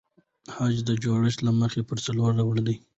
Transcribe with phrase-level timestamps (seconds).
[0.53, 2.77] خج د جوړښت له مخه پر څلور ډوله دئ.